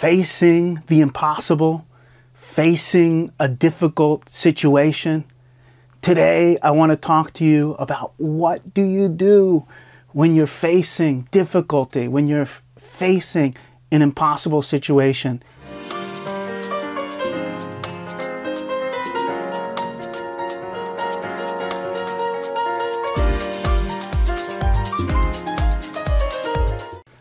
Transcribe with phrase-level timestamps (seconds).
[0.00, 1.86] facing the impossible,
[2.32, 5.22] facing a difficult situation.
[6.00, 9.66] Today, I want to talk to you about what do you do
[10.12, 13.54] when you're facing difficulty, when you're facing
[13.92, 15.42] an impossible situation.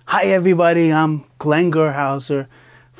[0.06, 0.94] Hi, everybody.
[0.94, 2.48] I'm Glenn Gerhauser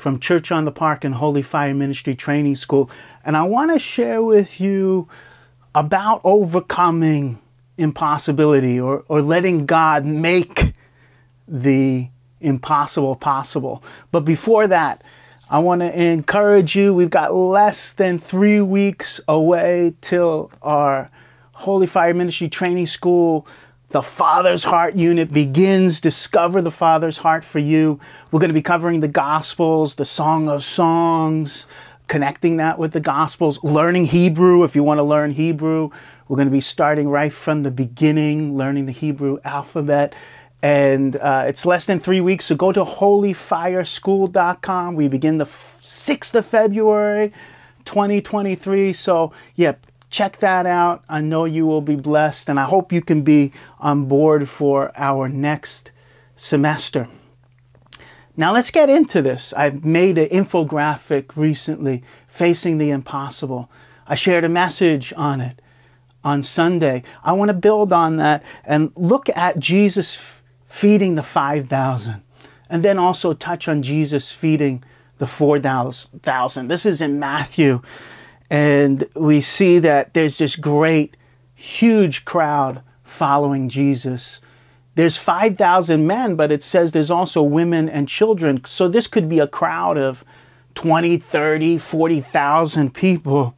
[0.00, 2.90] from Church on the Park and Holy Fire Ministry Training School.
[3.24, 5.08] And I want to share with you
[5.74, 7.38] about overcoming
[7.76, 10.72] impossibility or, or letting God make
[11.46, 12.08] the
[12.40, 13.84] impossible possible.
[14.10, 15.04] But before that,
[15.50, 16.94] I want to encourage you.
[16.94, 21.10] We've got less than three weeks away till our
[21.52, 23.46] Holy Fire Ministry Training School
[23.90, 26.00] the Father's Heart unit begins.
[26.00, 28.00] Discover the Father's Heart for you.
[28.30, 31.66] We're going to be covering the Gospels, the Song of Songs,
[32.06, 35.90] connecting that with the Gospels, learning Hebrew if you want to learn Hebrew.
[36.28, 40.14] We're going to be starting right from the beginning, learning the Hebrew alphabet.
[40.62, 44.94] And uh, it's less than three weeks, so go to holyfireschool.com.
[44.94, 47.32] We begin the 6th of February,
[47.86, 48.92] 2023.
[48.92, 49.72] So, yeah,
[50.10, 51.04] check that out.
[51.08, 54.92] I know you will be blessed, and I hope you can be on board for
[54.96, 55.90] our next
[56.36, 57.08] semester.
[58.36, 59.54] Now, let's get into this.
[59.56, 63.70] I made an infographic recently facing the impossible.
[64.06, 65.62] I shared a message on it
[66.24, 67.02] on Sunday.
[67.22, 72.22] I want to build on that and look at Jesus feeding the 5,000
[72.68, 74.84] and then also touch on Jesus feeding
[75.18, 76.68] the 4,000.
[76.68, 77.82] This is in Matthew
[78.50, 81.16] and we see that there's this great,
[81.54, 84.40] huge crowd following Jesus.
[84.96, 88.62] There's 5,000 men, but it says there's also women and children.
[88.66, 90.24] So this could be a crowd of
[90.74, 93.54] 20, 30, 40,000 people.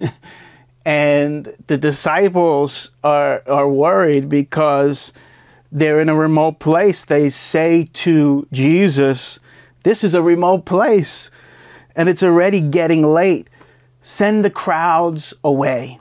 [0.84, 5.12] and the disciples are, are worried because
[5.70, 7.04] they're in a remote place.
[7.04, 9.38] They say to Jesus,
[9.84, 11.30] This is a remote place,
[11.94, 13.48] and it's already getting late
[14.08, 16.00] send the crowds away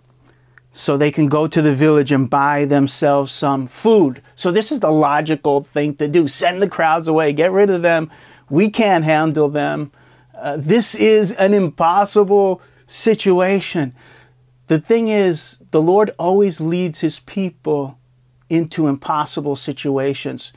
[0.72, 4.22] so they can go to the village and buy themselves some food.
[4.34, 7.82] So, this is the logical thing to do send the crowds away, get rid of
[7.82, 8.10] them.
[8.50, 9.92] We can't handle them.
[10.34, 13.94] Uh, this is an impossible situation.
[14.68, 18.00] The thing is, the Lord always leads his people
[18.50, 20.54] into impossible situations,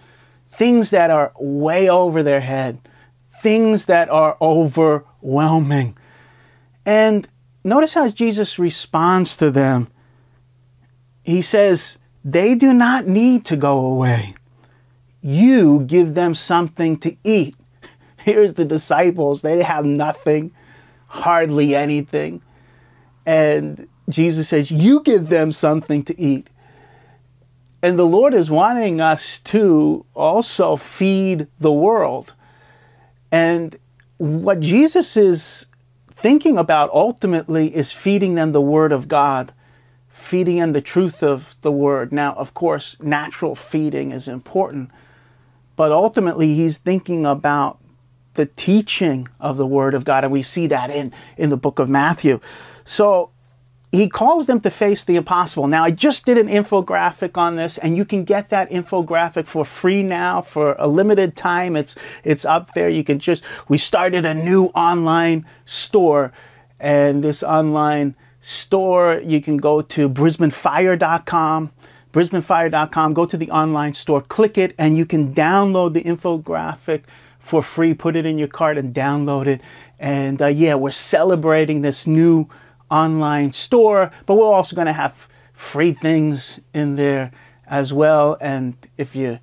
[0.48, 2.78] things that are way over their head,
[3.42, 5.96] things that are overwhelming.
[6.86, 7.28] And
[7.64, 9.88] notice how Jesus responds to them.
[11.22, 14.34] He says, They do not need to go away.
[15.22, 17.54] You give them something to eat.
[18.18, 19.42] Here's the disciples.
[19.42, 20.52] They have nothing,
[21.08, 22.42] hardly anything.
[23.26, 26.48] And Jesus says, You give them something to eat.
[27.82, 32.34] And the Lord is wanting us to also feed the world.
[33.32, 33.78] And
[34.18, 35.66] what Jesus is
[36.20, 39.52] thinking about ultimately is feeding them the Word of God,
[40.08, 42.12] feeding them the truth of the Word.
[42.12, 44.90] Now, of course, natural feeding is important,
[45.76, 47.78] but ultimately, he's thinking about
[48.34, 51.78] the teaching of the Word of God, and we see that in, in the book
[51.78, 52.40] of Matthew.
[52.84, 53.30] So,
[53.92, 55.66] he calls them to face the impossible.
[55.66, 59.64] Now, I just did an infographic on this, and you can get that infographic for
[59.64, 61.76] free now for a limited time.
[61.76, 62.88] It's it's up there.
[62.88, 66.32] You can just we started a new online store,
[66.78, 71.70] and this online store you can go to brisbanefire.com
[72.10, 77.02] brisbanefire.com go to the online store click it and you can download the infographic
[77.38, 79.60] for free put it in your cart and download it
[79.98, 82.48] and uh, yeah we're celebrating this new
[82.90, 87.30] online store, but we're also going to have free things in there
[87.66, 88.36] as well.
[88.40, 89.38] And if you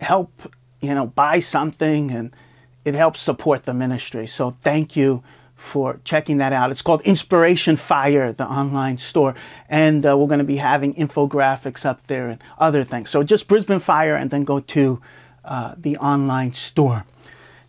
[0.00, 2.34] help, you know, buy something and
[2.84, 4.26] it helps support the ministry.
[4.26, 5.22] So thank you
[5.54, 6.70] for checking that out.
[6.70, 9.34] It's called Inspiration Fire, the online store.
[9.68, 13.10] And uh, we're going to be having infographics up there and other things.
[13.10, 15.02] So just Brisbane Fire and then go to
[15.44, 17.04] uh, the online store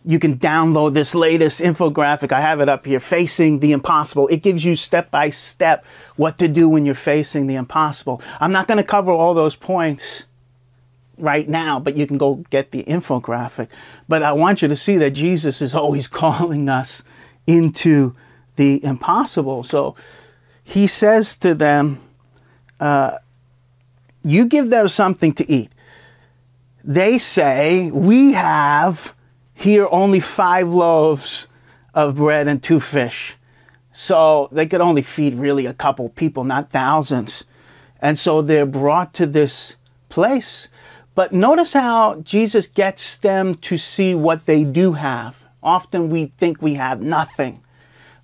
[0.04, 2.32] you can download this latest infographic.
[2.32, 4.26] I have it up here, Facing the Impossible.
[4.28, 5.84] It gives you step by step
[6.16, 8.20] what to do when you're facing the impossible.
[8.40, 10.24] I'm not going to cover all those points
[11.16, 13.68] right now, but you can go get the infographic.
[14.08, 17.02] But I want you to see that Jesus is always calling us
[17.46, 18.16] into
[18.56, 19.62] the impossible.
[19.62, 19.94] So
[20.64, 22.00] he says to them,
[22.80, 23.18] uh,
[24.24, 25.70] You give them something to eat.
[26.82, 29.14] They say, We have
[29.62, 31.46] Here, only five loaves
[31.94, 33.36] of bread and two fish.
[33.92, 37.44] So they could only feed really a couple people, not thousands.
[38.00, 39.76] And so they're brought to this
[40.08, 40.66] place.
[41.14, 45.36] But notice how Jesus gets them to see what they do have.
[45.62, 47.62] Often we think we have nothing.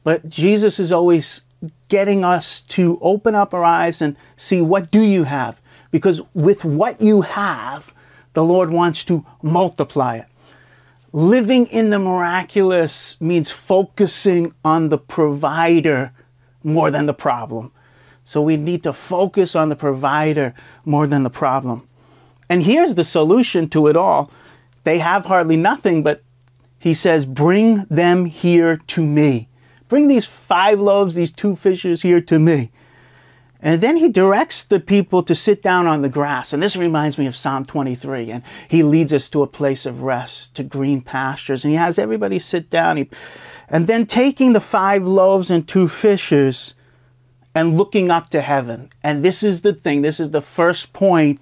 [0.02, 1.42] But Jesus is always
[1.88, 5.60] getting us to open up our eyes and see what do you have?
[5.92, 7.94] Because with what you have,
[8.32, 10.26] the Lord wants to multiply it.
[11.12, 16.12] Living in the miraculous means focusing on the provider
[16.62, 17.72] more than the problem.
[18.24, 21.88] So we need to focus on the provider more than the problem.
[22.50, 24.30] And here's the solution to it all.
[24.84, 26.22] They have hardly nothing, but
[26.78, 29.48] he says, Bring them here to me.
[29.88, 32.70] Bring these five loaves, these two fishes here to me.
[33.60, 36.52] And then he directs the people to sit down on the grass.
[36.52, 38.30] And this reminds me of Psalm 23.
[38.30, 41.64] And he leads us to a place of rest, to green pastures.
[41.64, 42.98] And he has everybody sit down.
[42.98, 43.08] He,
[43.68, 46.74] and then taking the five loaves and two fishes
[47.54, 48.90] and looking up to heaven.
[49.02, 51.40] And this is the thing, this is the first point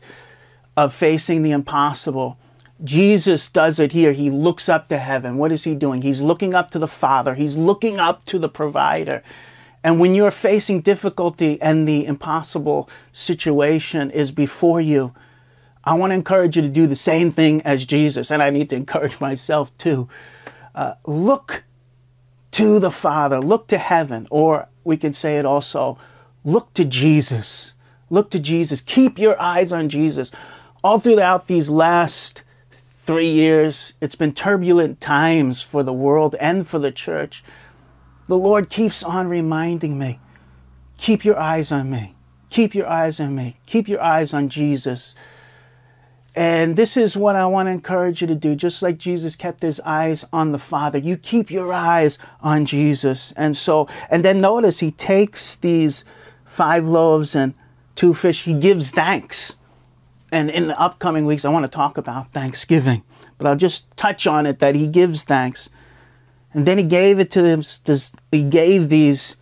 [0.77, 2.39] of facing the impossible.
[2.83, 4.12] Jesus does it here.
[4.12, 5.39] He looks up to heaven.
[5.39, 6.03] What is he doing?
[6.03, 9.23] He's looking up to the Father, he's looking up to the provider.
[9.82, 15.14] And when you're facing difficulty and the impossible situation is before you,
[15.84, 18.31] I want to encourage you to do the same thing as Jesus.
[18.31, 20.08] And I need to encourage myself too.
[20.75, 21.64] Uh, look
[22.52, 25.99] to the Father, look to heaven, or we can say it also
[26.44, 27.75] look to Jesus.
[28.08, 28.81] Look to Jesus.
[28.81, 30.31] Keep your eyes on Jesus.
[30.82, 32.43] All throughout these last
[33.05, 37.44] three years, it's been turbulent times for the world and for the church
[38.28, 40.20] the Lord keeps on reminding me
[40.99, 42.14] keep your eyes on me.
[42.50, 43.56] Keep your eyes on me.
[43.67, 45.14] Keep your eyes on Jesus.
[46.34, 48.55] And this is what I want to encourage you to do.
[48.55, 53.32] Just like Jesus kept his eyes on the Father, you keep your eyes on Jesus.
[53.32, 56.05] And so, and then notice he takes these
[56.44, 57.55] five loaves and
[57.94, 59.55] two fish, he gives thanks.
[60.31, 63.02] And in the upcoming weeks, I want to talk about Thanksgiving,
[63.38, 65.70] but I'll just touch on it that he gives thanks.
[66.56, 67.62] And then he gave it to them,
[68.32, 69.37] he gave these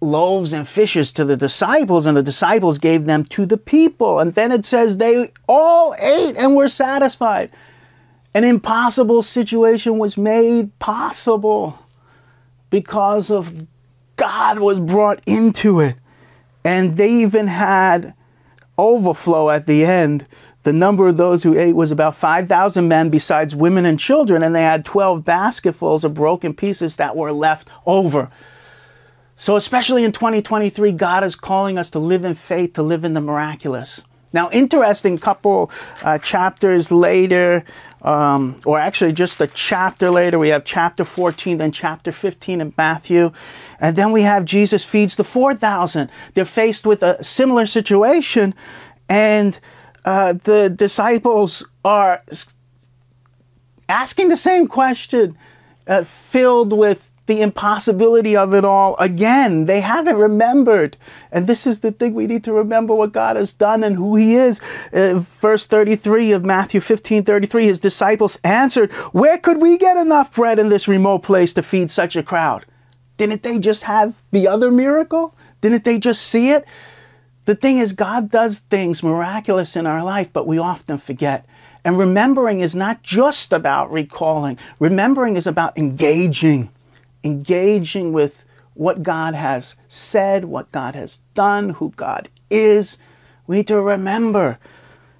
[0.00, 4.18] loaves and fishes to the disciples, and the disciples gave them to the people.
[4.18, 7.50] And then it says they all ate and were satisfied.
[8.32, 11.78] An impossible situation was made possible
[12.70, 13.66] because of
[14.16, 15.96] God was brought into it.
[16.64, 18.14] And they even had
[18.78, 20.26] overflow at the end
[20.68, 24.54] the number of those who ate was about 5,000 men, besides women and children, and
[24.54, 28.30] they had 12 basketfuls of broken pieces that were left over.
[29.34, 33.14] So, especially in 2023, God is calling us to live in faith, to live in
[33.14, 34.02] the miraculous.
[34.32, 35.70] Now, interesting couple
[36.02, 37.64] uh, chapters later,
[38.02, 42.74] um, or actually just a chapter later, we have chapter 14, then chapter 15 in
[42.76, 43.32] Matthew.
[43.80, 46.10] And then we have Jesus feeds the 4,000.
[46.34, 48.54] They're faced with a similar situation.
[49.08, 49.58] And
[50.04, 52.22] uh, the disciples are
[53.88, 55.36] asking the same question,
[55.86, 59.66] uh, filled with the impossibility of it all again.
[59.66, 60.96] They haven't remembered.
[61.30, 64.16] And this is the thing we need to remember what God has done and who
[64.16, 64.60] He is.
[64.92, 70.34] Uh, verse 33 of Matthew 15 33, His disciples answered, Where could we get enough
[70.34, 72.64] bread in this remote place to feed such a crowd?
[73.18, 75.34] Didn't they just have the other miracle?
[75.60, 76.64] Didn't they just see it?
[77.44, 81.46] The thing is, God does things miraculous in our life, but we often forget.
[81.84, 86.70] And remembering is not just about recalling, remembering is about engaging,
[87.24, 88.44] engaging with
[88.74, 92.96] what God has said, what God has done, who God is.
[93.46, 94.58] We need to remember.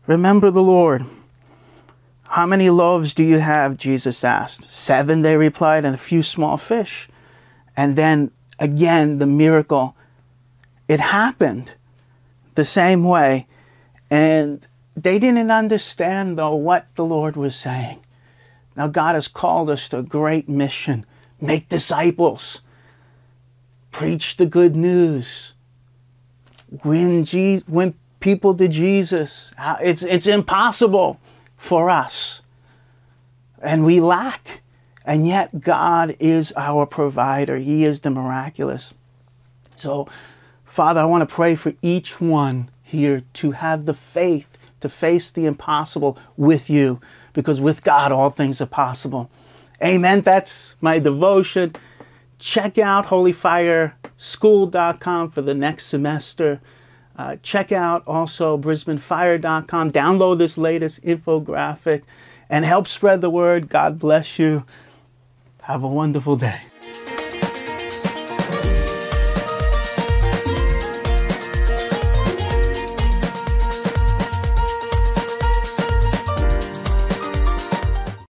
[0.07, 1.05] Remember the Lord.
[2.23, 3.77] How many loaves do you have?
[3.77, 4.71] Jesus asked.
[4.71, 7.09] Seven, they replied, and a few small fish.
[7.77, 9.97] And then again, the miracle.
[10.87, 11.75] It happened
[12.55, 13.47] the same way.
[14.11, 18.01] And they didn't understand, though, what the Lord was saying.
[18.77, 21.05] Now, God has called us to a great mission
[21.41, 22.61] make disciples,
[23.91, 25.55] preach the good news,
[26.85, 29.53] win, Je- win people to Jesus.
[29.81, 31.21] It's, it's impossible
[31.57, 32.43] for us.
[33.61, 34.63] And we lack.
[35.05, 38.93] And yet, God is our provider, He is the miraculous.
[39.75, 40.07] So,
[40.65, 44.47] Father, I want to pray for each one here to have the faith
[44.81, 47.01] to face the impossible with you,
[47.33, 49.31] because with God, all things are possible.
[49.83, 50.21] Amen.
[50.23, 51.77] That's my devotion.
[52.39, 56.61] Check out holyfireschool.com for the next semester.
[57.17, 59.91] Uh, check out also brisbanefire.com.
[59.91, 62.03] Download this latest infographic.
[62.51, 63.69] and help spread the word.
[63.69, 64.65] God bless you.
[65.63, 66.61] Have a wonderful day.